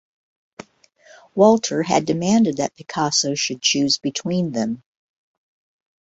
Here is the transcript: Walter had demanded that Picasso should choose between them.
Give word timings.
Walter 1.35 1.83
had 1.83 2.07
demanded 2.07 2.57
that 2.57 2.73
Picasso 2.73 3.35
should 3.35 3.61
choose 3.61 3.99
between 3.99 4.51
them. 4.51 4.81